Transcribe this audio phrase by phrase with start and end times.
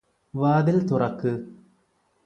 [0.33, 1.33] വാതിൽ തുറക്ക്